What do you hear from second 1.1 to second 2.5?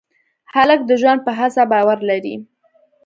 په هڅه باور لري.